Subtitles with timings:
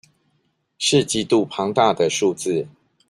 [0.79, 2.67] 是極度龐大的數字